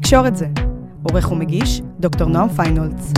תקשורת 0.00 0.36
זה. 0.36 0.46
עורך 1.02 1.32
ומגיש, 1.32 1.80
דוקטור 2.00 2.28
נועם 2.28 2.48
פיינולץ. 2.48 3.12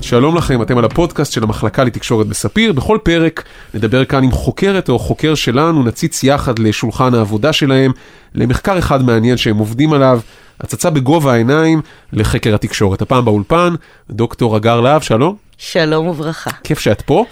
שלום 0.00 0.36
לכם, 0.36 0.62
אתם 0.62 0.78
על 0.78 0.84
הפודקאסט 0.84 1.32
של 1.32 1.42
המחלקה 1.42 1.84
לתקשורת 1.84 2.26
בספיר. 2.26 2.72
בכל 2.72 2.98
פרק 3.02 3.44
נדבר 3.74 4.04
כאן 4.04 4.24
עם 4.24 4.30
חוקרת 4.30 4.88
או 4.88 4.98
חוקר 4.98 5.34
שלנו, 5.34 5.82
נציץ 5.82 6.24
יחד 6.24 6.58
לשולחן 6.58 7.14
העבודה 7.14 7.52
שלהם, 7.52 7.92
למחקר 8.34 8.78
אחד 8.78 9.02
מעניין 9.02 9.36
שהם 9.36 9.56
עובדים 9.56 9.92
עליו, 9.92 10.20
הצצה 10.60 10.90
בגובה 10.90 11.32
העיניים 11.32 11.80
לחקר 12.12 12.54
התקשורת. 12.54 13.02
הפעם 13.02 13.24
באולפן, 13.24 13.74
דוקטור 14.10 14.56
הגר 14.56 14.80
להב, 14.80 15.02
שלום. 15.02 15.36
שלום 15.58 16.06
וברכה. 16.06 16.50
כיף 16.64 16.78
שאת 16.78 17.02
פה. 17.02 17.24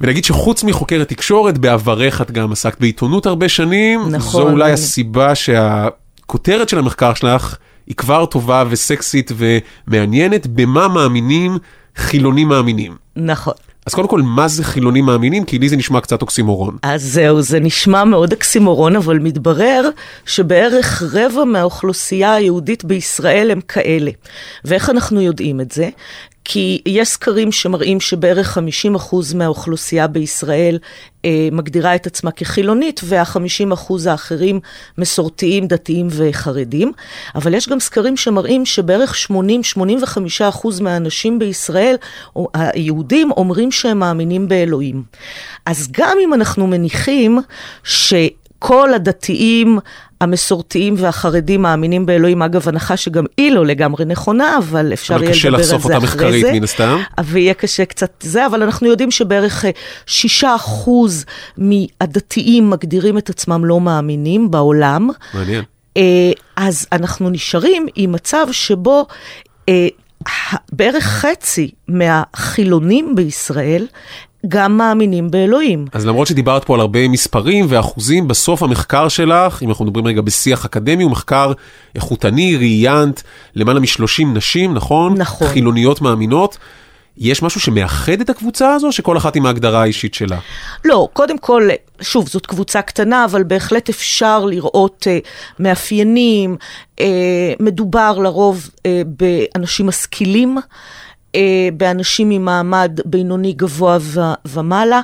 ונגיד 0.00 0.24
שחוץ 0.24 0.64
מחוקרת 0.64 1.08
תקשורת, 1.08 1.58
בעברך 1.58 2.22
את 2.22 2.30
גם 2.30 2.52
עסקת 2.52 2.80
בעיתונות 2.80 3.26
הרבה 3.26 3.48
שנים. 3.48 4.00
נכון. 4.10 4.42
זו 4.42 4.50
אולי 4.50 4.72
הסיבה 4.72 5.34
שהכותרת 6.28 6.68
של 6.68 6.78
המחקר 6.78 7.14
שלך 7.14 7.56
היא 7.86 7.96
כבר 7.96 8.26
טובה 8.26 8.64
וסקסית 8.70 9.32
ומעניינת, 9.36 10.46
במה 10.46 10.88
מאמינים 10.88 11.58
חילונים 11.96 12.48
מאמינים. 12.48 12.96
נכון. 13.16 13.54
אז 13.86 13.94
קודם 13.94 14.08
כל, 14.08 14.22
מה 14.22 14.48
זה 14.48 14.64
חילונים 14.64 15.04
מאמינים? 15.04 15.44
כי 15.44 15.58
לי 15.58 15.68
זה 15.68 15.76
נשמע 15.76 16.00
קצת 16.00 16.22
אוקסימורון. 16.22 16.76
אז 16.82 17.02
זהו, 17.02 17.42
זה 17.42 17.60
נשמע 17.60 18.04
מאוד 18.04 18.32
אקסימורון, 18.32 18.96
אבל 18.96 19.18
מתברר 19.18 19.88
שבערך 20.26 21.02
רבע 21.12 21.44
מהאוכלוסייה 21.44 22.34
היהודית 22.34 22.84
בישראל 22.84 23.50
הם 23.50 23.60
כאלה. 23.60 24.10
ואיך 24.64 24.90
אנחנו 24.90 25.20
יודעים 25.20 25.60
את 25.60 25.72
זה? 25.72 25.88
כי 26.50 26.82
יש 26.86 27.08
סקרים 27.08 27.52
שמראים 27.52 28.00
שבערך 28.00 28.58
50% 28.58 28.60
מהאוכלוסייה 29.34 30.06
בישראל 30.06 30.78
אה, 31.24 31.48
מגדירה 31.52 31.94
את 31.94 32.06
עצמה 32.06 32.30
כחילונית, 32.30 33.00
וה-50% 33.04 33.92
האחרים 34.10 34.60
מסורתיים, 34.98 35.66
דתיים 35.66 36.08
וחרדים. 36.10 36.92
אבל 37.34 37.54
יש 37.54 37.68
גם 37.68 37.80
סקרים 37.80 38.16
שמראים 38.16 38.66
שבערך 38.66 39.14
80-85% 39.30 40.82
מהאנשים 40.82 41.38
בישראל, 41.38 41.96
או 42.36 42.48
היהודים, 42.54 43.30
אומרים 43.30 43.72
שהם 43.72 43.98
מאמינים 43.98 44.48
באלוהים. 44.48 45.02
אז 45.66 45.88
גם 45.92 46.16
אם 46.24 46.34
אנחנו 46.34 46.66
מניחים 46.66 47.38
ש... 47.84 48.14
כל 48.58 48.94
הדתיים, 48.94 49.78
המסורתיים 50.20 50.94
והחרדים 50.98 51.62
מאמינים 51.62 52.06
באלוהים, 52.06 52.42
אגב, 52.42 52.68
הנחה 52.68 52.96
שגם 52.96 53.24
היא 53.36 53.52
לא 53.52 53.66
לגמרי 53.66 54.04
נכונה, 54.04 54.58
אבל 54.58 54.92
אפשר 54.92 55.22
יהיה 55.22 55.32
לדבר 55.34 55.56
על 55.56 55.62
זה 55.62 55.76
אחרי 55.76 55.78
זה. 55.78 55.78
אבל 55.78 55.78
קשה 55.78 55.78
לחשוף 55.78 55.84
אותה 55.84 55.98
מחקרית, 55.98 56.46
מן 56.52 56.64
הסתם. 56.64 56.98
ויהיה 57.24 57.54
קשה 57.54 57.84
קצת 57.84 58.10
זה, 58.20 58.46
אבל 58.46 58.62
אנחנו 58.62 58.88
יודעים 58.88 59.10
שבערך 59.10 59.64
אה, 59.64 59.70
שישה 60.06 60.54
אחוז 60.54 61.24
מהדתיים 61.58 62.70
מגדירים 62.70 63.18
את 63.18 63.30
עצמם 63.30 63.64
לא 63.64 63.80
מאמינים 63.80 64.50
בעולם. 64.50 65.08
מעניין. 65.34 65.64
אה, 65.96 66.02
אז 66.56 66.86
אנחנו 66.92 67.30
נשארים 67.30 67.86
עם 67.94 68.12
מצב 68.12 68.46
שבו 68.52 69.06
אה, 69.68 69.88
בערך 70.72 71.04
חצי 71.04 71.70
מהחילונים 71.88 73.14
בישראל 73.14 73.86
גם 74.48 74.76
מאמינים 74.76 75.30
באלוהים. 75.30 75.86
אז 75.92 76.06
למרות 76.06 76.26
שדיברת 76.26 76.64
פה 76.64 76.74
על 76.74 76.80
הרבה 76.80 77.08
מספרים 77.08 77.66
ואחוזים, 77.68 78.28
בסוף 78.28 78.62
המחקר 78.62 79.08
שלך, 79.08 79.62
אם 79.62 79.68
אנחנו 79.68 79.84
מדברים 79.84 80.06
רגע 80.06 80.20
בשיח 80.20 80.64
אקדמי, 80.64 81.02
הוא 81.02 81.10
מחקר 81.10 81.52
איכותני, 81.94 82.56
ראיינת 82.56 83.22
למעלה 83.54 83.80
מ-30 83.80 84.26
נשים, 84.34 84.74
נכון? 84.74 85.14
נכון. 85.14 85.48
חילוניות 85.48 86.00
מאמינות. 86.00 86.58
יש 87.20 87.42
משהו 87.42 87.60
שמאחד 87.60 88.20
את 88.20 88.30
הקבוצה 88.30 88.74
הזו, 88.74 88.92
שכל 88.92 89.16
אחת 89.16 89.36
עם 89.36 89.46
ההגדרה 89.46 89.82
האישית 89.82 90.14
שלה? 90.14 90.38
לא, 90.84 91.08
קודם 91.12 91.38
כל, 91.38 91.68
שוב, 92.00 92.28
זאת 92.28 92.46
קבוצה 92.46 92.82
קטנה, 92.82 93.24
אבל 93.24 93.42
בהחלט 93.42 93.88
אפשר 93.88 94.44
לראות 94.44 95.06
uh, 95.06 95.28
מאפיינים. 95.58 96.56
Uh, 96.96 97.02
מדובר 97.60 98.18
לרוב 98.18 98.68
uh, 98.76 98.82
באנשים 99.06 99.86
משכילים. 99.86 100.58
אה, 101.34 101.68
באנשים 101.76 102.28
ממעמד 102.28 103.00
בינוני 103.04 103.52
גבוה 103.52 103.98
ו- 104.00 104.20
ומעלה, 104.44 105.00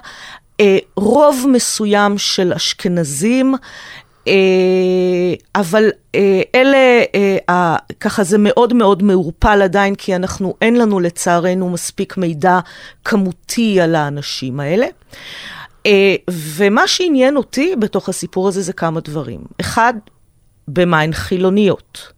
אה, 0.60 0.78
רוב 0.96 1.46
מסוים 1.52 2.18
של 2.18 2.52
אשכנזים, 2.52 3.54
אה, 4.28 4.32
אבל 5.54 5.90
אה, 6.14 6.42
אלה, 6.54 7.02
אה, 7.48 7.76
ככה 8.00 8.24
זה 8.24 8.38
מאוד 8.38 8.72
מאוד 8.72 9.02
מעורפל 9.02 9.62
עדיין, 9.62 9.94
כי 9.94 10.16
אנחנו, 10.16 10.54
אין 10.62 10.76
לנו 10.76 11.00
לצערנו 11.00 11.70
מספיק 11.70 12.16
מידע 12.16 12.58
כמותי 13.04 13.80
על 13.80 13.94
האנשים 13.94 14.60
האלה. 14.60 14.86
אה, 15.86 16.14
ומה 16.30 16.86
שעניין 16.86 17.36
אותי 17.36 17.74
בתוך 17.78 18.08
הסיפור 18.08 18.48
הזה 18.48 18.62
זה 18.62 18.72
כמה 18.72 19.00
דברים. 19.00 19.40
אחד, 19.60 19.94
במה 20.68 21.00
הן 21.00 21.12
חילוניות. 21.12 22.12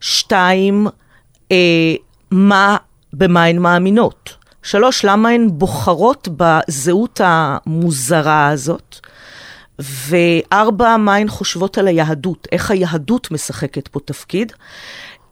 שתיים, 0.00 0.86
אה, 1.52 1.94
מה 2.30 2.76
במה 3.16 3.44
הן 3.44 3.58
מאמינות. 3.58 4.36
שלוש, 4.62 5.04
למה 5.04 5.28
הן 5.28 5.48
בוחרות 5.52 6.28
בזהות 6.36 7.20
המוזרה 7.24 8.48
הזאת. 8.48 8.96
וארבע, 9.78 10.96
מה 10.96 11.16
הן 11.16 11.28
חושבות 11.28 11.78
על 11.78 11.88
היהדות, 11.88 12.48
איך 12.52 12.70
היהדות 12.70 13.30
משחקת 13.30 13.88
פה 13.88 14.00
תפקיד. 14.04 14.52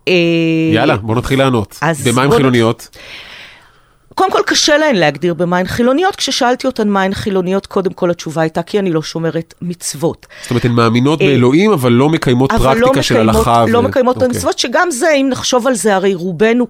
אה, 0.09 0.15
יאללה, 0.75 0.97
בוא 0.97 1.17
נתחיל 1.17 1.39
לענות. 1.39 1.79
במה 2.05 2.23
הן 2.23 2.31
חילוניות? 2.31 2.89
קודם 4.15 4.33
כל 4.33 4.41
קשה 4.47 4.79
להן 4.79 4.97
להגדיר 4.97 5.35
במה 5.35 5.59
הן 5.59 5.67
חילוניות, 5.67 6.17
כששאלתי 6.17 6.67
אותן 6.67 6.89
מה 6.89 7.03
הן 7.03 7.15
חילוניות, 7.15 7.67
קודם 7.67 7.93
כל 7.93 8.11
התשובה 8.11 8.43
הייתה 8.43 8.63
כי 8.63 8.79
אני 8.79 8.93
לא 8.93 9.03
שומרת 9.03 9.55
מצוות. 9.63 10.27
זאת 10.43 10.51
אומרת, 10.51 10.65
הן 10.65 10.73
מאמינות 10.73 11.21
אה, 11.21 11.27
באלוהים, 11.27 11.73
אבל 11.73 11.93
לא 11.93 12.09
מקיימות 12.09 12.53
פרקטיקה 12.53 12.97
לא 12.97 13.03
של 13.03 13.17
הלכה. 13.17 13.65
לא 13.69 13.83
מקיימות 13.83 14.17
את 14.17 14.23
אוקיי. 14.23 14.37
המצוות, 14.37 14.59
שגם 14.59 14.91
זה, 14.91 15.13
אם 15.13 15.27
נחשוב 15.31 15.67
על 15.67 15.75
זה, 15.75 15.97
הרי 15.97 16.15
רובנו 16.15 16.67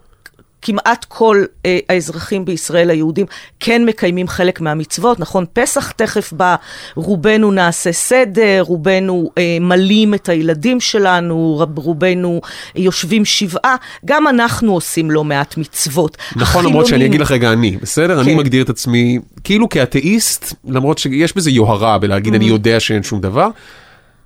כמעט 0.62 1.04
כל 1.08 1.44
אה, 1.66 1.78
האזרחים 1.88 2.44
בישראל 2.44 2.90
היהודים 2.90 3.26
כן 3.60 3.84
מקיימים 3.84 4.28
חלק 4.28 4.60
מהמצוות, 4.60 5.20
נכון? 5.20 5.44
פסח 5.52 5.90
תכף 5.90 6.32
בא, 6.32 6.56
רובנו 6.94 7.50
נעשה 7.50 7.92
סדר, 7.92 8.62
רובנו 8.66 9.30
אה, 9.38 9.58
מלים 9.60 10.14
את 10.14 10.28
הילדים 10.28 10.80
שלנו, 10.80 11.64
רובנו 11.76 12.40
יושבים 12.76 13.24
שבעה, 13.24 13.76
גם 14.04 14.28
אנחנו 14.28 14.74
עושים 14.74 15.10
לא 15.10 15.24
מעט 15.24 15.56
מצוות. 15.56 16.16
נכון, 16.30 16.42
החילונים... 16.42 16.70
למרות 16.70 16.86
שאני 16.86 17.06
אגיד 17.06 17.20
לך 17.20 17.30
רגע 17.30 17.52
אני, 17.52 17.76
בסדר? 17.82 18.14
כן. 18.14 18.20
אני 18.20 18.34
מגדיר 18.34 18.62
את 18.64 18.70
עצמי 18.70 19.18
כאילו 19.44 19.68
כאתאיסט, 19.68 20.54
למרות 20.68 20.98
שיש 20.98 21.36
בזה 21.36 21.50
יוהרה 21.50 21.98
בלהגיד 21.98 22.32
mm-hmm. 22.32 22.36
אני 22.36 22.44
יודע 22.44 22.80
שאין 22.80 23.02
שום 23.02 23.20
דבר. 23.20 23.48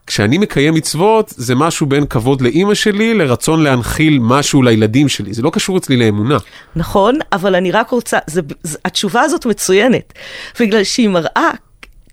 כשאני 0.06 0.39
מקיים 0.39 0.75
מצוות, 0.75 1.34
זה 1.37 1.55
משהו 1.55 1.87
בין 1.87 2.06
כבוד 2.06 2.41
לאימא 2.41 2.75
שלי 2.75 3.15
לרצון 3.15 3.62
להנחיל 3.62 4.19
משהו 4.22 4.62
לילדים 4.62 5.09
שלי. 5.09 5.34
זה 5.34 5.43
לא 5.43 5.50
קשור 5.50 5.78
אצלי 5.78 5.97
לאמונה. 5.97 6.39
נכון, 6.77 7.19
אבל 7.33 7.55
אני 7.55 7.72
רק 7.72 7.91
רוצה, 7.91 8.19
זה, 8.27 8.41
זה, 8.62 8.78
התשובה 8.84 9.21
הזאת 9.21 9.47
מצוינת, 9.47 10.12
בגלל 10.61 10.84
שהיא 10.84 11.09
מראה 11.09 11.50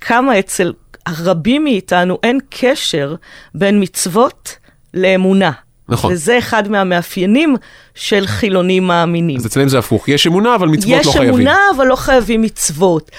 כמה 0.01 0.39
אצל 0.39 0.73
רבים 1.09 1.63
מאיתנו 1.63 2.17
אין 2.23 2.39
קשר 2.49 3.15
בין 3.55 3.81
מצוות 3.81 4.57
לאמונה. 4.93 5.51
נכון. 5.89 6.13
וזה 6.13 6.37
אחד 6.37 6.67
מהמאפיינים 6.67 7.55
של 7.95 8.27
חילונים 8.27 8.87
מאמינים. 8.87 9.37
אז 9.37 9.45
אצלם 9.45 9.67
זה 9.67 9.79
הפוך, 9.79 10.09
יש 10.09 10.27
אמונה 10.27 10.55
אבל 10.55 10.67
מצוות 10.67 11.05
לא 11.05 11.11
חייבים. 11.11 11.29
יש 11.29 11.35
אמונה 11.35 11.57
אבל 11.75 11.87
לא 11.87 11.95
חייבים 11.95 12.41
מצוות. 12.41 13.11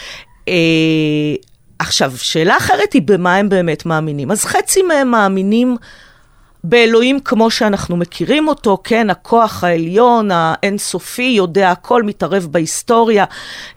אה, 0.49 0.55
עכשיו, 1.79 2.13
שאלה 2.17 2.57
אחרת 2.57 2.93
היא 2.93 3.03
במה 3.05 3.37
הם 3.37 3.49
באמת 3.49 3.87
מאמינים. 3.87 4.31
אז 4.31 4.45
חצי 4.45 4.83
מהם 4.83 5.11
מאמינים 5.11 5.77
באלוהים 6.65 7.21
כמו 7.21 7.51
שאנחנו 7.51 7.97
מכירים 7.97 8.49
אותו, 8.49 8.79
כן, 8.85 9.11
הכוח 9.11 9.65
העליון, 9.65 10.31
האינסופי, 10.33 11.33
יודע 11.37 11.71
הכל, 11.71 12.03
מתערב 12.03 12.49
בהיסטוריה, 12.51 13.25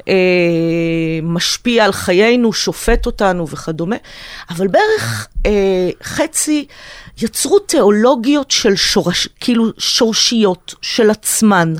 אה, 0.07 0.13
משפיע 1.23 1.85
על 1.85 1.91
חיינו, 1.91 2.53
שופט 2.53 3.05
אותנו 3.05 3.47
וכדומה. 3.47 3.95
אבל 4.49 4.67
בערך 4.67 5.27
אה, 5.45 5.51
חצי 6.03 6.65
יצרו 7.21 7.59
תיאולוגיות 7.59 8.51
של 8.51 8.75
שורש, 8.75 9.27
כאילו 9.39 9.65
שורשיות 9.77 10.75
של 10.81 11.09
עצמן. 11.09 11.73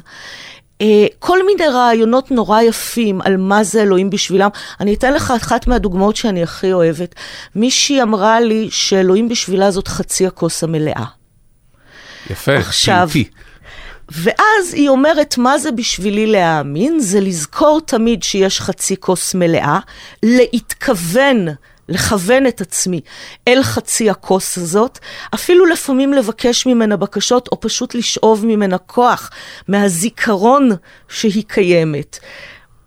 אה, 0.82 1.06
כל 1.20 1.46
מיני 1.46 1.68
רעיונות 1.68 2.32
נורא 2.32 2.62
יפים 2.62 3.22
על 3.22 3.38
מה 3.38 3.64
זה 3.64 3.82
אלוהים 3.82 4.10
בשבילם. 4.10 4.50
אני 4.80 4.94
אתן 4.94 5.14
לך 5.14 5.32
אחת 5.32 5.68
מהדוגמאות 5.68 6.16
שאני 6.16 6.44
הכי 6.44 6.74
אוהבת. 6.74 7.16
מישהי 7.56 8.02
אמרה 8.02 8.40
לי 8.40 8.68
שאלוהים 8.72 9.30
בשבילה 9.30 9.72
זאת 9.72 9.88
חצי 9.88 10.28
הכוס 10.28 10.64
המלאה. 10.64 11.06
יפה, 12.30 12.58
עכשיו, 12.58 13.10
פיוטי. 13.12 13.30
ואז 14.10 14.74
היא 14.74 14.90
אומרת, 14.90 15.38
מה 15.38 15.58
זה 15.58 15.72
בשבילי 15.72 16.28
להאמין? 16.28 17.00
זה 17.00 17.20
לזכור 17.20 17.82
תמיד 17.86 18.24
שיש 18.24 18.62
חצי 18.62 18.96
כוס 19.00 19.36
מלאה, 19.36 19.80
להתכוון 20.24 21.48
לכוון 21.90 22.48
את 22.48 22.62
עצמי 22.62 23.02
אל 23.48 23.64
חצי 23.64 24.10
הכוס 24.10 24.58
הזאת, 24.58 25.00
אפילו 25.34 25.66
לפעמים 25.66 26.14
לבקש 26.14 26.66
ממנה 26.66 26.98
בקשות, 26.98 27.50
או 27.52 27.60
פשוט 27.60 27.96
לשאוב 27.96 28.46
ממנה 28.46 28.78
כוח, 28.78 29.30
מהזיכרון 29.68 30.70
שהיא 31.10 31.44
קיימת. 31.48 32.20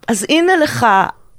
אז 0.07 0.25
הנה 0.29 0.57
לך 0.57 0.85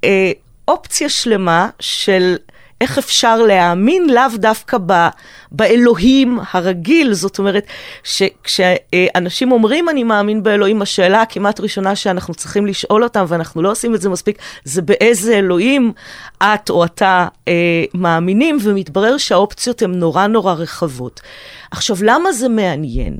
אה, 0.03 0.31
אופציה 0.67 1.09
שלמה 1.09 1.69
של 1.79 2.35
איך 2.83 2.97
אפשר 2.97 3.41
להאמין 3.41 4.09
לאו 4.09 4.23
דווקא 4.35 4.77
ב, 4.85 5.07
באלוהים 5.51 6.39
הרגיל, 6.51 7.13
זאת 7.13 7.39
אומרת, 7.39 7.65
שכשאנשים 8.03 9.51
אומרים 9.51 9.89
אני 9.89 10.03
מאמין 10.03 10.43
באלוהים, 10.43 10.81
השאלה 10.81 11.21
הכמעט 11.21 11.59
ראשונה 11.59 11.95
שאנחנו 11.95 12.33
צריכים 12.33 12.65
לשאול 12.65 13.03
אותם, 13.03 13.25
ואנחנו 13.27 13.61
לא 13.61 13.71
עושים 13.71 13.95
את 13.95 14.01
זה 14.01 14.09
מספיק, 14.09 14.37
זה 14.63 14.81
באיזה 14.81 15.37
אלוהים 15.37 15.91
את 16.43 16.69
או 16.69 16.85
אתה 16.85 17.27
אה, 17.47 17.83
מאמינים, 17.93 18.57
ומתברר 18.61 19.17
שהאופציות 19.17 19.81
הן 19.81 19.91
נורא 19.91 20.27
נורא 20.27 20.53
רחבות. 20.53 21.21
עכשיו, 21.71 21.97
למה 22.01 22.31
זה 22.31 22.49
מעניין? 22.49 23.17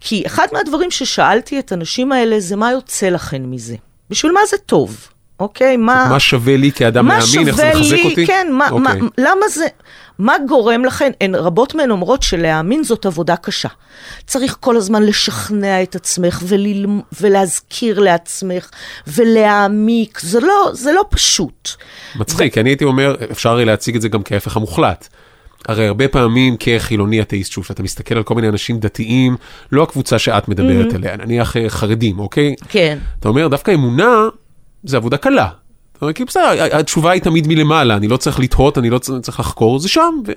כי 0.00 0.22
אחד 0.26 0.46
מהדברים 0.52 0.90
ששאלתי 0.90 1.58
את 1.58 1.72
הנשים 1.72 2.12
האלה 2.12 2.40
זה 2.40 2.56
מה 2.56 2.72
יוצא 2.72 3.08
לכן 3.08 3.42
מזה. 3.42 3.76
בשביל 4.10 4.32
מה 4.32 4.40
זה 4.50 4.56
טוב? 4.66 5.08
אוקיי? 5.40 5.76
מה... 5.76 6.06
מה 6.10 6.20
שווה 6.20 6.56
לי 6.56 6.72
כאדם 6.72 7.08
להאמין? 7.08 7.48
איך 7.48 7.56
זה 7.56 7.70
מחזק 7.74 7.92
לי, 7.92 8.10
אותי? 8.10 8.26
כן, 8.26 8.46
מה, 8.52 8.70
אוקיי. 8.70 9.00
מה, 9.00 9.08
למה 9.18 9.48
זה... 9.48 9.66
מה 10.18 10.34
גורם 10.48 10.84
לכן? 10.84 11.12
הן 11.20 11.34
רבות 11.34 11.74
מהן 11.74 11.90
אומרות 11.90 12.22
שלהאמין 12.22 12.84
זאת 12.84 13.06
עבודה 13.06 13.36
קשה. 13.36 13.68
צריך 14.26 14.56
כל 14.60 14.76
הזמן 14.76 15.02
לשכנע 15.02 15.82
את 15.82 15.94
עצמך 15.94 16.42
ולל... 16.46 16.86
ולהזכיר 17.20 17.98
לעצמך 17.98 18.70
ולהעמיק. 19.06 20.18
זה 20.22 20.40
לא, 20.40 20.70
זה 20.72 20.92
לא 20.92 21.04
פשוט. 21.10 21.70
מצחיק, 22.16 22.54
כי 22.54 22.60
אני 22.60 22.70
הייתי 22.70 22.84
אומר, 22.84 23.16
אפשר 23.32 23.50
הרי 23.50 23.64
להציג 23.64 23.96
את 23.96 24.02
זה 24.02 24.08
גם 24.08 24.22
כהפך 24.22 24.56
המוחלט. 24.56 25.08
הרי 25.68 25.86
הרבה 25.86 26.08
פעמים 26.08 26.56
כחילוני 26.60 27.22
אתאיסט, 27.22 27.52
שוב, 27.52 27.64
שאתה 27.64 27.82
מסתכל 27.82 28.16
על 28.16 28.22
כל 28.22 28.34
מיני 28.34 28.48
אנשים 28.48 28.78
דתיים, 28.78 29.36
לא 29.72 29.82
הקבוצה 29.82 30.18
שאת 30.18 30.48
מדברת 30.48 30.92
Mm-hmm. 30.92 30.94
עליה, 30.94 31.16
נניח 31.16 31.56
אה, 31.56 31.68
חרדים, 31.68 32.18
אוקיי? 32.18 32.54
כן. 32.68 32.98
אתה 33.20 33.28
אומר, 33.28 33.48
דווקא 33.48 33.70
אמונה 33.70 34.28
זה 34.84 34.96
עבודה 34.96 35.16
קלה. 35.16 35.48
כי 36.14 36.24
בסדר, 36.24 36.76
התשובה 36.78 37.10
היא 37.10 37.22
תמיד 37.22 37.48
מלמעלה, 37.48 37.96
אני 37.96 38.08
לא 38.08 38.16
צריך 38.16 38.40
לתהות, 38.40 38.78
אני 38.78 38.90
לא 38.90 38.98
צריך 38.98 39.40
לחקור, 39.40 39.78
זה 39.78 39.88
שם. 39.88 40.20
ו... 40.26 40.32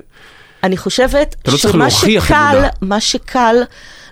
אני 0.63 0.77
חושבת 0.77 1.35
לא 1.47 1.57
שמה 1.57 1.89
שקל. 1.91 2.63
מה 2.81 2.99
שקל 2.99 3.55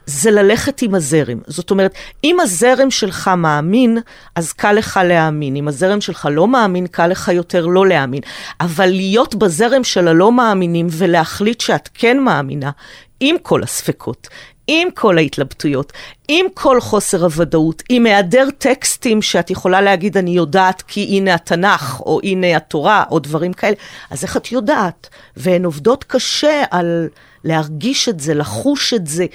זה 0.05 0.31
ללכת 0.31 0.81
עם 0.81 0.95
הזרם. 0.95 1.37
זאת 1.47 1.71
אומרת, 1.71 1.93
אם 2.23 2.39
הזרם 2.39 2.91
שלך 2.91 3.27
מאמין, 3.37 3.97
אז 4.35 4.53
קל 4.53 4.71
לך 4.71 4.99
להאמין. 5.03 5.55
אם 5.55 5.67
הזרם 5.67 6.01
שלך 6.01 6.27
לא 6.31 6.47
מאמין, 6.47 6.87
קל 6.87 7.07
לך 7.07 7.27
יותר 7.27 7.65
לא 7.65 7.87
להאמין. 7.87 8.21
אבל 8.61 8.85
להיות 8.85 9.35
בזרם 9.35 9.83
של 9.83 10.07
הלא 10.07 10.31
מאמינים 10.31 10.87
ולהחליט 10.91 11.61
שאת 11.61 11.89
כן 11.93 12.19
מאמינה, 12.19 12.71
עם 13.19 13.35
כל 13.41 13.63
הספקות, 13.63 14.27
עם 14.67 14.87
כל 14.91 15.17
ההתלבטויות, 15.17 15.93
עם 16.27 16.45
כל 16.53 16.81
חוסר 16.81 17.23
הוודאות, 17.23 17.83
עם 17.89 18.05
היעדר 18.05 18.47
טקסטים 18.57 19.21
שאת 19.21 19.49
יכולה 19.49 19.81
להגיד, 19.81 20.17
אני 20.17 20.31
יודעת 20.31 20.81
כי 20.81 21.03
הנה 21.03 21.33
התנ"ך, 21.33 21.99
או 21.99 22.19
הנה 22.23 22.57
התורה, 22.57 23.03
או 23.11 23.19
דברים 23.19 23.53
כאלה, 23.53 23.75
אז 24.09 24.23
איך 24.23 24.37
את 24.37 24.51
יודעת? 24.51 25.09
והן 25.37 25.65
עובדות 25.65 26.03
קשה 26.03 26.63
על 26.71 27.07
להרגיש 27.43 28.09
את 28.09 28.19
זה, 28.19 28.33
לחוש 28.33 28.93
את 28.93 29.07
זה, 29.07 29.25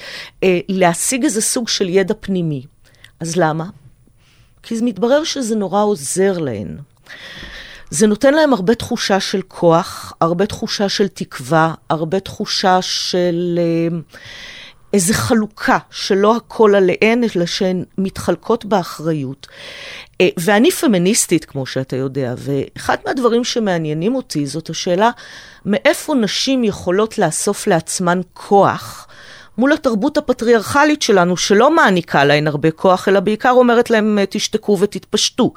אה, 0.43 0.59
להשיג 0.69 1.25
איזה 1.25 1.41
סוג 1.41 1.69
של 1.69 1.89
ידע 1.89 2.15
פנימי. 2.21 2.63
אז 3.21 3.37
למה? 3.37 3.65
כי 4.63 4.75
מתברר 4.83 5.25
שזה 5.25 5.57
נורא 5.57 5.83
עוזר 5.83 6.39
להן. 6.39 6.77
זה 7.91 8.07
נותן 8.07 8.35
להם 8.35 8.53
הרבה 8.53 8.75
תחושה 8.75 9.21
של 9.21 9.43
כוח, 9.49 10.13
הרבה 10.21 10.47
תחושה 10.47 10.89
של 10.89 11.09
תקווה, 11.09 11.75
הרבה 11.91 12.21
תחושה 12.21 12.83
של 12.83 13.59
אה, 13.59 13.99
איזו 14.93 15.15
חלוקה, 15.15 15.79
שלא 15.91 16.37
הכל 16.37 16.75
עליהן, 16.75 17.25
אלא 17.37 17.47
שהן 17.47 17.85
מתחלקות 17.99 18.65
באחריות. 18.65 19.47
אה, 20.21 20.29
ואני 20.37 20.71
פמיניסטית, 20.71 21.45
כמו 21.45 21.67
שאתה 21.67 21.97
יודע, 21.97 22.35
ואחד 22.39 22.97
מהדברים 23.07 23.45
שמעניינים 23.45 24.15
אותי 24.15 24.47
זאת 24.47 24.71
השאלה, 24.71 25.11
מאיפה 25.67 26.15
נשים 26.15 26.65
יכולות 26.65 27.19
לאסוף 27.19 27.67
לעצמן 27.67 28.21
כוח? 28.35 29.07
מול 29.61 29.73
התרבות 29.73 30.19
הפטריארכלית 30.19 31.03
שלנו, 31.03 31.37
שלא 31.37 31.77
מעניקה 31.77 32.25
להן 32.25 32.47
הרבה 32.47 32.71
כוח, 32.71 33.09
אלא 33.09 33.21
בעיקר 33.21 33.51
אומרת 33.51 33.91
להם, 33.91 34.19
תשתקו 34.31 34.79
ותתפשטו. 34.81 35.53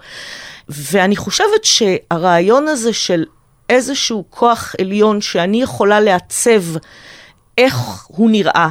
ואני 0.69 1.15
חושבת 1.15 1.63
שהרעיון 1.63 2.67
הזה 2.67 2.93
של 2.93 3.25
איזשהו 3.69 4.23
כוח 4.29 4.75
עליון 4.81 5.21
שאני 5.21 5.61
יכולה 5.61 5.99
לעצב 5.99 6.63
איך 7.57 7.75
הוא 8.07 8.29
נראה, 8.29 8.69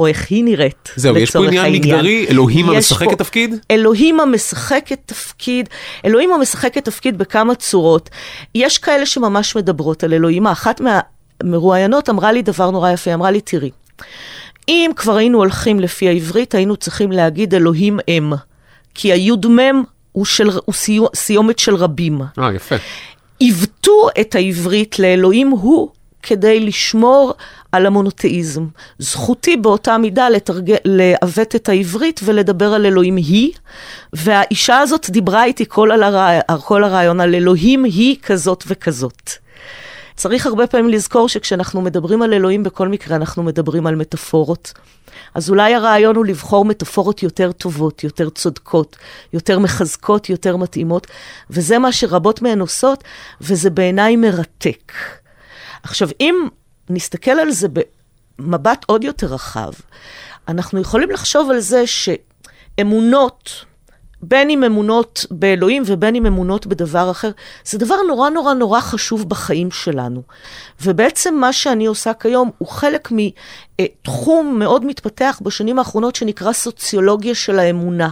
או 0.00 0.06
איך 0.06 0.26
היא 0.30 0.44
נראית, 0.44 0.88
זהו, 0.96 1.16
יש 1.16 1.30
פה 1.30 1.38
לצורך 1.38 1.48
עניין 1.48 1.64
העניין. 1.64 1.94
מגדרי, 1.94 2.26
אלוהים 2.30 2.70
המשחק 2.70 3.12
את 3.12 3.18
תפקיד? 3.18 3.54
אלוהים 3.70 4.20
המשחק 4.20 4.92
את 4.92 5.00
תפקיד, 5.06 5.68
אלוהים 6.04 6.32
המשחק 6.32 6.78
את 6.78 6.84
תפקיד 6.84 7.18
בכמה 7.18 7.54
צורות. 7.54 8.10
יש 8.54 8.78
כאלה 8.78 9.06
שממש 9.06 9.56
מדברות 9.56 10.04
על 10.04 10.14
אלוהים. 10.14 10.46
אחת 10.46 10.80
מהמרואיינות 10.80 12.08
אמרה 12.08 12.32
לי 12.32 12.42
דבר 12.42 12.70
נורא 12.70 12.90
יפה, 12.90 13.14
אמרה 13.14 13.30
לי, 13.30 13.40
תראי, 13.40 13.70
אם 14.68 14.90
כבר 14.96 15.16
היינו 15.16 15.38
הולכים 15.38 15.80
לפי 15.80 16.08
העברית, 16.08 16.54
היינו 16.54 16.76
צריכים 16.76 17.12
להגיד 17.12 17.54
אלוהים 17.54 17.98
אם. 18.08 18.32
כי 18.94 19.12
הי"מ 19.12 19.58
הוא, 20.12 20.24
של, 20.24 20.50
הוא 20.64 20.74
סיו, 20.74 21.06
סיומת 21.14 21.58
של 21.58 21.74
רבים. 21.74 22.20
אה, 22.38 22.52
יפה. 22.54 22.76
עיוותו 23.38 24.08
את 24.20 24.34
העברית 24.34 24.98
לאלוהים 24.98 25.50
הוא 25.50 25.88
כדי 26.22 26.60
לשמור 26.60 27.34
על 27.72 27.86
המונותאיזם. 27.86 28.66
זכותי 28.98 29.56
באותה 29.56 29.98
מידה 29.98 30.28
לתרג... 30.28 30.74
לעוות 30.84 31.54
את 31.54 31.68
העברית 31.68 32.20
ולדבר 32.24 32.74
על 32.74 32.86
אלוהים 32.86 33.16
היא, 33.16 33.52
והאישה 34.12 34.78
הזאת 34.78 35.10
דיברה 35.10 35.44
איתי 35.44 35.64
כל, 35.68 36.02
הרע... 36.02 36.40
כל 36.64 36.84
הרעיון 36.84 37.20
על 37.20 37.34
אלוהים 37.34 37.84
היא 37.84 38.16
כזאת 38.22 38.64
וכזאת. 38.66 39.30
צריך 40.18 40.46
הרבה 40.46 40.66
פעמים 40.66 40.88
לזכור 40.88 41.28
שכשאנחנו 41.28 41.80
מדברים 41.80 42.22
על 42.22 42.34
אלוהים, 42.34 42.62
בכל 42.62 42.88
מקרה 42.88 43.16
אנחנו 43.16 43.42
מדברים 43.42 43.86
על 43.86 43.96
מטאפורות. 43.96 44.72
אז 45.34 45.50
אולי 45.50 45.74
הרעיון 45.74 46.16
הוא 46.16 46.26
לבחור 46.26 46.64
מטאפורות 46.64 47.22
יותר 47.22 47.52
טובות, 47.52 48.04
יותר 48.04 48.30
צודקות, 48.30 48.96
יותר 49.32 49.58
מחזקות, 49.58 50.30
יותר 50.30 50.56
מתאימות, 50.56 51.06
וזה 51.50 51.78
מה 51.78 51.92
שרבות 51.92 52.42
מהן 52.42 52.60
עושות, 52.60 53.04
וזה 53.40 53.70
בעיניי 53.70 54.16
מרתק. 54.16 54.92
עכשיו, 55.82 56.08
אם 56.20 56.48
נסתכל 56.90 57.30
על 57.30 57.50
זה 57.50 57.68
במבט 58.38 58.84
עוד 58.86 59.04
יותר 59.04 59.26
רחב, 59.26 59.72
אנחנו 60.48 60.80
יכולים 60.80 61.10
לחשוב 61.10 61.50
על 61.50 61.60
זה 61.60 61.84
שאמונות, 61.86 63.50
בין 64.22 64.50
אם 64.50 64.64
אמונות 64.64 65.26
באלוהים 65.30 65.82
ובין 65.86 66.14
אם 66.14 66.26
אמונות 66.26 66.66
בדבר 66.66 67.10
אחר, 67.10 67.30
זה 67.64 67.78
דבר 67.78 67.96
נורא 68.08 68.30
נורא 68.30 68.54
נורא 68.54 68.80
חשוב 68.80 69.28
בחיים 69.28 69.70
שלנו. 69.70 70.22
ובעצם 70.82 71.34
מה 71.34 71.52
שאני 71.52 71.86
עושה 71.86 72.12
כיום 72.14 72.50
הוא 72.58 72.68
חלק 72.68 73.08
מתחום 73.12 74.58
מאוד 74.58 74.84
מתפתח 74.84 75.40
בשנים 75.42 75.78
האחרונות 75.78 76.16
שנקרא 76.16 76.52
סוציולוגיה 76.52 77.34
של 77.34 77.58
האמונה. 77.58 78.08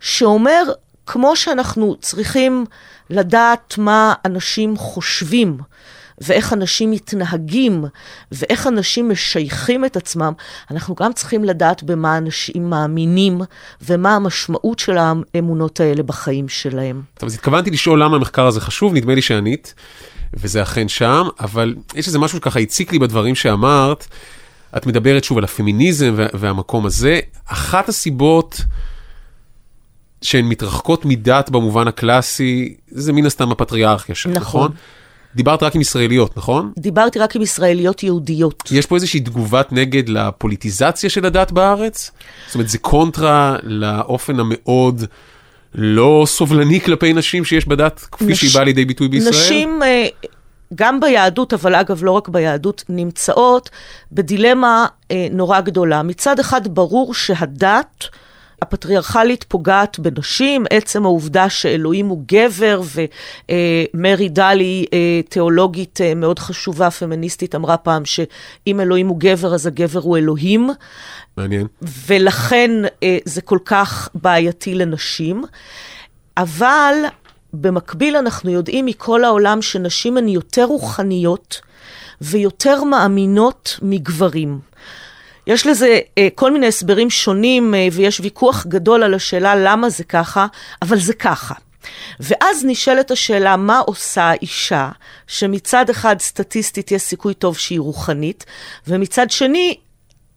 שאומר, 0.00 0.62
כמו 1.06 1.36
שאנחנו 1.36 1.96
צריכים 2.00 2.64
לדעת 3.10 3.74
מה 3.78 4.14
אנשים 4.24 4.76
חושבים, 4.76 5.58
ואיך 6.20 6.52
אנשים 6.52 6.90
מתנהגים, 6.90 7.84
ואיך 8.32 8.66
אנשים 8.66 9.10
משייכים 9.10 9.84
את 9.84 9.96
עצמם, 9.96 10.32
אנחנו 10.70 10.94
גם 10.94 11.12
צריכים 11.12 11.44
לדעת 11.44 11.82
במה 11.82 12.18
אנשים 12.18 12.70
מאמינים, 12.70 13.40
ומה 13.82 14.14
המשמעות 14.14 14.78
של 14.78 14.96
האמונות 14.98 15.80
האלה 15.80 16.02
בחיים 16.02 16.48
שלהם. 16.48 17.02
טוב, 17.18 17.26
אז 17.28 17.34
התכוונתי 17.34 17.70
לשאול 17.70 18.02
למה 18.02 18.16
המחקר 18.16 18.46
הזה 18.46 18.60
חשוב, 18.60 18.94
נדמה 18.94 19.14
לי 19.14 19.22
שענית, 19.22 19.74
וזה 20.34 20.62
אכן 20.62 20.88
שם, 20.88 21.26
אבל 21.40 21.74
יש 21.94 22.06
איזה 22.06 22.18
משהו 22.18 22.38
שככה 22.38 22.60
הציק 22.60 22.92
לי 22.92 22.98
בדברים 22.98 23.34
שאמרת. 23.34 24.06
את 24.76 24.86
מדברת 24.86 25.24
שוב 25.24 25.38
על 25.38 25.44
הפמיניזם 25.44 26.14
וה- 26.16 26.26
והמקום 26.34 26.86
הזה. 26.86 27.20
אחת 27.46 27.88
הסיבות 27.88 28.60
שהן 30.22 30.44
מתרחקות 30.44 31.04
מדת 31.04 31.50
במובן 31.50 31.88
הקלאסי, 31.88 32.76
זה 32.88 33.12
מן 33.12 33.26
הסתם 33.26 33.52
הפטריארכיה 33.52 34.14
שלך, 34.14 34.36
נכון. 34.36 34.60
נכון? 34.64 34.76
דיברת 35.36 35.62
רק 35.62 35.74
עם 35.74 35.80
ישראליות, 35.80 36.36
נכון? 36.36 36.72
דיברתי 36.78 37.18
רק 37.18 37.36
עם 37.36 37.42
ישראליות 37.42 38.02
יהודיות. 38.02 38.62
יש 38.70 38.86
פה 38.86 38.94
איזושהי 38.94 39.20
תגובת 39.20 39.72
נגד 39.72 40.08
לפוליטיזציה 40.08 41.10
של 41.10 41.26
הדת 41.26 41.52
בארץ? 41.52 42.10
זאת 42.46 42.54
אומרת, 42.54 42.68
זה 42.68 42.78
קונטרה 42.78 43.56
לאופן 43.62 44.40
המאוד 44.40 45.04
לא 45.74 46.24
סובלני 46.26 46.80
כלפי 46.80 47.12
נשים 47.12 47.44
שיש 47.44 47.68
בדת, 47.68 48.00
כפי 48.12 48.24
נש- 48.24 48.40
שהיא 48.40 48.50
באה 48.54 48.64
לידי 48.64 48.84
ביטוי 48.84 49.08
בישראל? 49.08 49.30
נשים, 49.30 49.82
אה, 49.82 50.06
גם 50.74 51.00
ביהדות, 51.00 51.52
אבל 51.54 51.74
אגב 51.74 52.04
לא 52.04 52.10
רק 52.10 52.28
ביהדות, 52.28 52.84
נמצאות 52.88 53.70
בדילמה 54.12 54.86
אה, 55.10 55.26
נורא 55.30 55.60
גדולה. 55.60 56.02
מצד 56.02 56.38
אחד 56.38 56.74
ברור 56.74 57.14
שהדת 57.14 58.04
הפטריארכלית 58.64 59.44
פוגעת 59.48 59.98
בנשים, 59.98 60.64
עצם 60.70 61.04
העובדה 61.04 61.48
שאלוהים 61.48 62.06
הוא 62.06 62.22
גבר, 62.32 62.80
ומרי 63.94 64.28
דלי, 64.28 64.86
אה, 64.92 65.20
תיאולוגית 65.28 66.00
אה, 66.00 66.14
מאוד 66.14 66.38
חשובה, 66.38 66.90
פמיניסטית, 66.90 67.54
אמרה 67.54 67.76
פעם 67.76 68.04
שאם 68.04 68.80
אלוהים 68.80 69.08
הוא 69.08 69.16
גבר, 69.20 69.54
אז 69.54 69.66
הגבר 69.66 70.00
הוא 70.00 70.16
אלוהים. 70.16 70.70
מעניין. 71.36 71.66
ולכן 72.06 72.70
אה, 73.02 73.18
זה 73.24 73.40
כל 73.40 73.58
כך 73.64 74.08
בעייתי 74.14 74.74
לנשים. 74.74 75.44
אבל 76.36 76.94
במקביל 77.52 78.16
אנחנו 78.16 78.50
יודעים 78.50 78.86
מכל 78.86 79.24
העולם 79.24 79.62
שנשים 79.62 80.16
הן 80.16 80.28
יותר 80.28 80.64
רוחניות 80.64 81.60
ויותר 82.20 82.84
מאמינות 82.84 83.78
מגברים. 83.82 84.58
יש 85.46 85.66
לזה 85.66 86.00
אה, 86.18 86.28
כל 86.34 86.52
מיני 86.52 86.66
הסברים 86.66 87.10
שונים 87.10 87.74
אה, 87.74 87.88
ויש 87.92 88.20
ויכוח 88.20 88.66
גדול 88.66 89.02
על 89.02 89.14
השאלה 89.14 89.56
למה 89.56 89.90
זה 89.90 90.04
ככה, 90.04 90.46
אבל 90.82 90.98
זה 90.98 91.14
ככה. 91.14 91.54
ואז 92.20 92.64
נשאלת 92.64 93.10
השאלה, 93.10 93.56
מה 93.56 93.78
עושה 93.78 94.32
אישה 94.42 94.88
שמצד 95.26 95.90
אחד 95.90 96.16
סטטיסטית 96.20 96.92
יש 96.92 97.02
סיכוי 97.02 97.34
טוב 97.34 97.58
שהיא 97.58 97.80
רוחנית, 97.80 98.44
ומצד 98.86 99.30
שני 99.30 99.76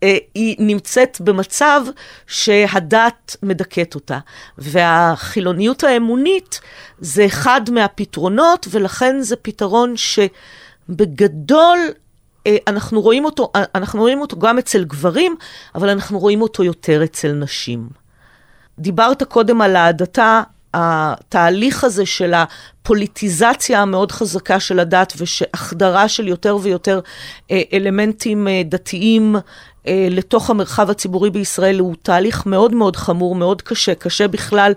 אה, 0.03 0.17
היא 0.35 0.55
נמצאת 0.59 1.21
במצב 1.21 1.81
שהדת 2.27 3.35
מדכאת 3.43 3.95
אותה. 3.95 4.19
והחילוניות 4.57 5.83
האמונית 5.83 6.59
זה 6.99 7.25
אחד 7.25 7.61
מהפתרונות, 7.71 8.67
ולכן 8.71 9.21
זה 9.21 9.35
פתרון 9.35 9.93
שבגדול 9.97 11.77
אנחנו 12.67 13.01
רואים 13.01 13.25
אותו, 13.25 13.51
אה, 13.55 13.63
אנחנו 13.75 14.01
רואים 14.01 14.21
אותו 14.21 14.39
גם 14.39 14.57
אצל 14.57 14.83
גברים, 14.83 15.35
אבל 15.75 15.89
אנחנו 15.89 16.19
רואים 16.19 16.41
אותו 16.41 16.63
יותר 16.63 17.03
אצל 17.03 17.31
נשים. 17.31 17.89
דיברת 18.79 19.23
קודם 19.23 19.61
על 19.61 19.75
ההדתה 19.75 20.41
התהליך 20.73 21.83
הזה 21.83 22.05
של 22.05 22.33
הפוליטיזציה 22.33 23.81
המאוד 23.81 24.11
חזקה 24.11 24.59
של 24.59 24.79
הדת 24.79 25.13
ושהחדרה 25.17 26.07
של 26.07 26.27
יותר 26.27 26.57
ויותר 26.61 26.99
אה, 27.51 27.61
אלמנטים 27.73 28.47
אה, 28.47 28.61
דתיים 28.65 29.35
אה, 29.87 30.07
לתוך 30.11 30.49
המרחב 30.49 30.89
הציבורי 30.89 31.29
בישראל 31.29 31.79
הוא 31.79 31.95
תהליך 32.01 32.45
מאוד 32.45 32.73
מאוד 32.73 32.95
חמור, 32.95 33.35
מאוד 33.35 33.61
קשה, 33.61 33.95
קשה 33.95 34.27
בכלל 34.27 34.73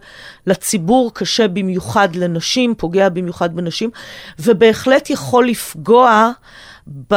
לציבור, 0.46 1.10
קשה 1.14 1.48
במיוחד 1.48 2.16
לנשים, 2.16 2.74
פוגע 2.74 3.08
במיוחד 3.08 3.56
בנשים, 3.56 3.90
ובהחלט 4.38 5.10
יכול 5.10 5.48
לפגוע 5.48 6.30
ב... 7.10 7.14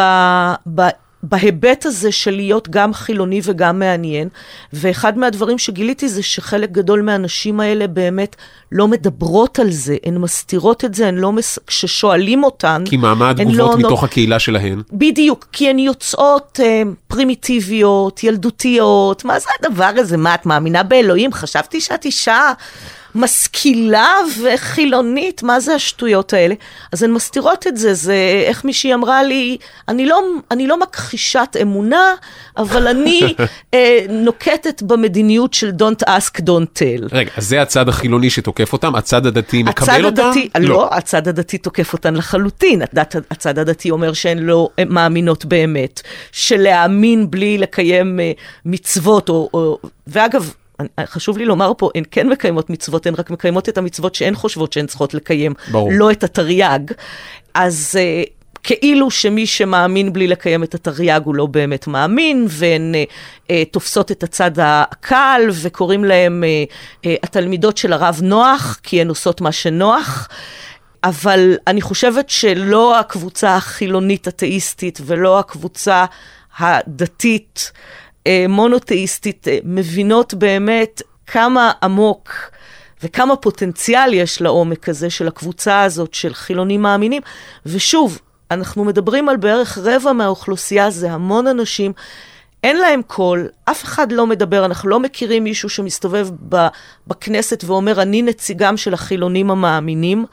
ב 0.76 0.82
בהיבט 1.24 1.86
הזה 1.86 2.12
של 2.12 2.32
להיות 2.32 2.70
גם 2.70 2.94
חילוני 2.94 3.42
וגם 3.44 3.80
מעניין, 3.80 4.28
ואחד 4.74 5.18
מהדברים 5.18 5.58
שגיליתי 5.58 6.10
זה 6.10 6.24
שחלק 6.24 6.72
גדול 6.72 7.02
מהנשים 7.02 7.60
האלה 7.60 7.88
באמת 7.88 8.36
לא 8.72 8.88
מדברות 8.88 9.60
על 9.60 9.72
זה, 9.72 9.98
הן 10.06 10.18
מסתירות 10.18 10.86
את 10.86 10.94
זה, 10.94 11.08
הן 11.08 11.16
לא, 11.16 11.32
מס... 11.32 11.60
כששואלים 11.68 12.44
אותן, 12.44 12.84
כי 12.86 12.98
מה, 12.98 13.16
מה 13.16 13.30
התגובות 13.30 13.58
לא, 13.58 13.78
מתוך 13.78 14.04
לא... 14.04 14.08
הקהילה 14.08 14.40
שלהן? 14.40 14.82
בדיוק, 14.92 15.48
כי 15.52 15.70
הן 15.70 15.80
יוצאות 15.80 16.60
אה, 16.64 16.82
פרימיטיביות, 17.08 18.24
ילדותיות, 18.24 19.26
מה 19.26 19.40
זה 19.40 19.48
הדבר 19.60 19.92
הזה? 19.98 20.18
מה, 20.18 20.36
את 20.36 20.46
מאמינה 20.46 20.84
באלוהים? 20.84 21.34
חשבתי 21.34 21.82
שאת 21.82 22.06
אישה... 22.06 22.52
משכילה 23.16 24.16
וחילונית, 24.44 25.44
מה 25.44 25.60
זה 25.60 25.76
השטויות 25.76 26.34
האלה? 26.34 26.56
אז 26.92 27.04
הן 27.04 27.12
מסתירות 27.12 27.68
את 27.68 27.78
זה, 27.78 27.94
זה 27.94 28.44
איך 28.46 28.66
מישהי 28.66 28.94
אמרה 28.94 29.24
לי, 29.24 29.58
אני 29.88 30.06
לא, 30.06 30.22
אני 30.52 30.68
לא 30.68 30.80
מכחישת 30.80 31.58
אמונה, 31.62 32.14
אבל 32.58 32.88
אני 32.88 33.34
אה, 33.74 34.00
נוקטת 34.10 34.82
במדיניות 34.82 35.54
של 35.54 35.72
Don't 35.80 36.08
ask, 36.08 36.40
don't 36.40 36.80
tell. 36.80 37.08
רגע, 37.12 37.32
אז 37.38 37.48
זה 37.48 37.62
הצד 37.62 37.90
החילוני 37.90 38.30
שתוקף 38.30 38.74
אותם? 38.74 38.96
הצד 38.96 39.26
הדתי 39.26 39.64
מקבל 39.64 40.06
אותם? 40.06 40.24
הדתי, 40.26 40.50
לא. 40.60 40.70
לא, 40.70 40.90
הצד 40.92 41.28
הדתי 41.28 41.58
תוקף 41.58 41.94
אותן 41.94 42.14
לחלוטין. 42.14 42.82
הדת, 42.82 43.16
הצד 43.32 43.60
הדתי 43.60 43.92
אומר 43.92 44.14
שהן 44.14 44.40
לא 44.40 44.70
מאמינות 44.90 45.46
באמת, 45.46 46.02
שלהאמין 46.32 47.32
בלי 47.32 47.58
לקיים 47.58 48.20
אה, 48.20 48.32
מצוות, 48.66 49.30
או, 49.30 49.50
או, 49.54 49.78
ואגב, 50.08 50.54
חשוב 51.06 51.38
לי 51.38 51.46
לומר 51.46 51.72
פה, 51.78 51.90
הן 51.96 52.04
כן 52.12 52.30
מקיימות 52.30 52.70
מצוות, 52.70 53.06
הן 53.06 53.14
רק 53.18 53.30
מקיימות 53.30 53.70
את 53.70 53.78
המצוות 53.78 54.16
שהן 54.16 54.36
חושבות 54.36 54.74
שהן 54.74 54.86
צריכות 54.86 55.14
לקיים, 55.14 55.54
ברור. 55.72 55.90
לא 55.94 56.12
את 56.12 56.24
התרי"ג. 56.24 56.80
אז 57.54 57.96
uh, 57.96 58.30
כאילו 58.64 59.12
שמי 59.12 59.48
שמאמין 59.48 60.14
בלי 60.14 60.28
לקיים 60.28 60.64
את 60.64 60.76
התרי"ג 60.76 61.22
הוא 61.24 61.36
לא 61.36 61.46
באמת 61.46 61.88
מאמין, 61.88 62.46
והן 62.50 62.94
uh, 62.96 63.52
תופסות 63.72 64.12
את 64.12 64.24
הצד 64.24 64.52
הקל 64.58 65.42
וקוראים 65.62 66.04
להם 66.04 66.44
uh, 66.44 66.72
uh, 66.96 67.10
התלמידות 67.24 67.78
של 67.78 67.94
הרב 67.94 68.20
נוח, 68.24 68.80
כי 68.84 69.02
הן 69.02 69.10
עושות 69.10 69.42
מה 69.42 69.52
שנוח. 69.52 70.28
אבל 71.04 71.58
אני 71.68 71.82
חושבת 71.82 72.30
שלא 72.30 73.00
הקבוצה 73.00 73.56
החילונית 73.56 74.28
אתאיסטית 74.28 75.00
ולא 75.06 75.40
הקבוצה 75.40 76.06
הדתית 76.58 77.72
אה, 77.76 77.80
מונותאיסטית 78.50 79.48
אה, 79.48 79.58
מבינות 79.64 80.34
באמת 80.34 81.02
כמה 81.28 81.72
עמוק 81.84 82.32
וכמה 83.04 83.36
פוטנציאל 83.36 84.14
יש 84.14 84.42
לעומק 84.42 84.90
הזה 84.90 85.10
של 85.10 85.28
הקבוצה 85.28 85.82
הזאת 85.82 86.14
של 86.14 86.34
חילונים 86.34 86.82
מאמינים. 86.82 87.22
ושוב, 87.66 88.20
אנחנו 88.52 88.84
מדברים 88.84 89.30
על 89.30 89.38
בערך 89.38 89.78
רבע 89.78 90.14
מהאוכלוסייה, 90.14 90.90
זה 90.90 91.12
המון 91.12 91.48
אנשים. 91.48 91.94
אין 92.64 92.78
להם 92.78 93.02
קול, 93.08 93.48
אף 93.66 93.84
אחד 93.84 94.12
לא 94.12 94.28
מדבר, 94.28 94.66
אנחנו 94.66 94.90
לא 94.90 95.00
מכירים 95.00 95.44
מישהו 95.44 95.70
שמסתובב 95.70 96.28
בכנסת 97.08 97.64
ואומר, 97.68 98.02
אני 98.02 98.22
נציגם 98.22 98.78
של 98.78 98.94
החילונים 98.94 99.52
המאמינים, 99.52 100.26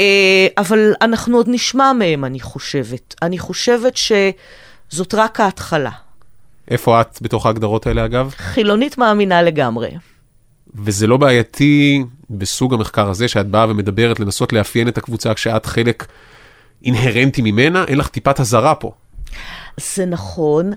אה, 0.00 0.46
אבל 0.58 0.92
אנחנו 1.00 1.36
עוד 1.36 1.46
נשמע 1.48 1.92
מהם, 1.92 2.24
אני 2.24 2.40
חושבת. 2.40 3.14
אני 3.22 3.38
חושבת 3.38 3.94
שזאת 3.96 5.14
רק 5.14 5.40
ההתחלה. 5.40 5.90
איפה 6.70 7.00
את 7.00 7.18
בתוך 7.22 7.46
ההגדרות 7.46 7.86
האלה 7.86 8.04
אגב? 8.04 8.34
חילונית 8.36 8.98
מאמינה 8.98 9.42
לגמרי. 9.42 9.90
וזה 10.74 11.06
לא 11.06 11.16
בעייתי 11.16 12.04
בסוג 12.30 12.74
המחקר 12.74 13.08
הזה, 13.08 13.28
שאת 13.28 13.46
באה 13.46 13.70
ומדברת 13.70 14.20
לנסות 14.20 14.52
לאפיין 14.52 14.88
את 14.88 14.98
הקבוצה 14.98 15.34
כשאת 15.34 15.66
חלק 15.66 16.06
אינהרנטי 16.84 17.42
ממנה, 17.42 17.84
אין 17.84 17.98
לך 17.98 18.08
טיפת 18.08 18.40
אזהרה 18.40 18.74
פה. 18.74 18.92
זה 19.80 20.06
נכון, 20.06 20.72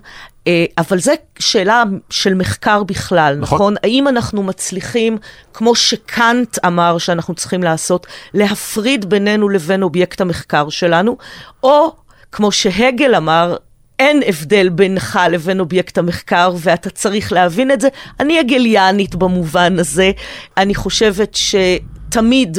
אה, 0.46 0.64
אבל 0.78 0.98
זו 0.98 1.12
שאלה 1.38 1.82
של 2.10 2.34
מחקר 2.34 2.82
בכלל, 2.82 3.36
נכון? 3.40 3.56
נכון? 3.56 3.74
האם 3.82 4.08
אנחנו 4.08 4.42
מצליחים, 4.42 5.18
כמו 5.54 5.74
שקאנט 5.74 6.58
אמר 6.66 6.98
שאנחנו 6.98 7.34
צריכים 7.34 7.62
לעשות, 7.62 8.06
להפריד 8.34 9.10
בינינו 9.10 9.48
לבין 9.48 9.82
אובייקט 9.82 10.20
המחקר 10.20 10.68
שלנו, 10.68 11.16
או 11.62 11.92
כמו 12.32 12.52
שהגל 12.52 13.14
אמר, 13.14 13.56
אין 14.00 14.22
הבדל 14.26 14.68
בינך 14.68 15.18
לבין 15.30 15.60
אובייקט 15.60 15.98
המחקר, 15.98 16.52
ואתה 16.58 16.90
צריך 16.90 17.32
להבין 17.32 17.70
את 17.70 17.80
זה. 17.80 17.88
אני 18.20 18.38
הגליאנית 18.38 19.14
במובן 19.14 19.78
הזה. 19.78 20.10
אני 20.56 20.74
חושבת 20.74 21.34
שתמיד 21.34 22.58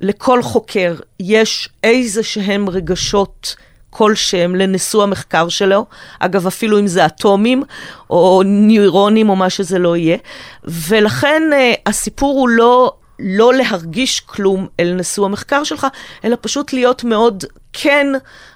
לכל 0.00 0.42
חוקר 0.42 0.94
יש 1.20 1.68
איזה 1.84 2.22
שהם 2.22 2.68
רגשות 2.68 3.56
כלשהם 3.90 4.56
לנשוא 4.56 5.02
המחקר 5.02 5.48
שלו, 5.48 5.86
אגב, 6.20 6.46
אפילו 6.46 6.78
אם 6.78 6.86
זה 6.86 7.06
אטומים, 7.06 7.62
או 8.10 8.42
ניורונים, 8.44 9.28
או 9.28 9.36
מה 9.36 9.50
שזה 9.50 9.78
לא 9.78 9.96
יהיה. 9.96 10.16
ולכן 10.64 11.42
uh, 11.52 11.80
הסיפור 11.86 12.38
הוא 12.38 12.48
לא 12.48 12.92
לא 13.22 13.54
להרגיש 13.54 14.20
כלום 14.20 14.66
אל 14.80 14.94
נשוא 14.94 15.24
המחקר 15.24 15.64
שלך, 15.64 15.86
אלא 16.24 16.36
פשוט 16.40 16.72
להיות 16.72 17.04
מאוד 17.04 17.44
כן 17.72 18.06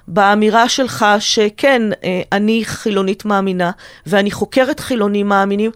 באמירה 0.08 0.68
שלך 0.68 1.06
שכן, 1.18 1.82
אה, 2.04 2.22
אני 2.32 2.62
חילונית 2.64 3.24
מאמינה, 3.24 3.70
ואני 4.06 4.30
חוקרת 4.30 4.80
חילונים 4.80 5.28
מאמינים 5.28 5.70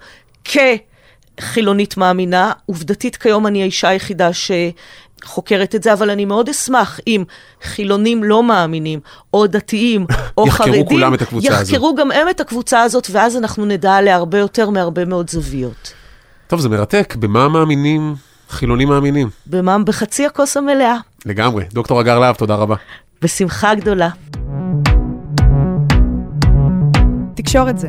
כחילונית 0.44 1.96
מאמינה. 1.96 2.52
עובדתית 2.66 3.16
כיום 3.16 3.46
אני 3.46 3.62
האישה 3.62 3.88
היחידה 3.88 4.32
ש... 4.32 4.50
חוקרת 5.24 5.74
את 5.74 5.82
זה, 5.82 5.92
אבל 5.92 6.10
אני 6.10 6.24
מאוד 6.24 6.48
אשמח 6.48 7.00
אם 7.06 7.24
חילונים 7.62 8.24
לא 8.24 8.42
מאמינים, 8.42 9.00
או 9.34 9.46
דתיים, 9.46 10.06
או 10.38 10.44
יחקרו 10.48 10.66
חרדים, 10.66 10.74
יחקרו 10.74 10.88
כולם 10.88 11.14
את 11.14 11.22
הקבוצה 11.22 11.46
יחקרו 11.46 11.60
הזאת. 11.60 11.72
יחקרו 11.72 11.94
גם 11.94 12.10
הם 12.10 12.28
את 12.30 12.40
הקבוצה 12.40 12.82
הזאת, 12.82 13.08
ואז 13.10 13.36
אנחנו 13.36 13.64
נדע 13.64 13.94
עליה 13.94 14.16
הרבה 14.16 14.38
יותר 14.38 14.70
מהרבה 14.70 15.04
מאוד 15.04 15.30
זוויות. 15.30 15.92
טוב, 16.46 16.60
זה 16.60 16.68
מרתק. 16.68 17.14
במה 17.18 17.48
מאמינים 17.48 18.14
חילונים 18.48 18.88
מאמינים. 18.88 19.28
במה? 19.46 19.78
בחצי 19.78 20.26
הכוס 20.26 20.56
המלאה. 20.56 20.96
לגמרי. 21.26 21.64
דוקטור 21.72 22.00
אגר 22.00 22.18
להב, 22.18 22.34
תודה 22.34 22.54
רבה. 22.54 22.74
בשמחה 23.22 23.74
גדולה. 23.74 24.08
תקשורת 27.34 27.78
זה. 27.78 27.88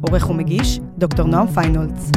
עורך 0.00 0.30
ומגיש, 0.30 0.80
דוקטור 0.98 1.26
נועם 1.26 1.46
פיינולץ. 1.46 2.10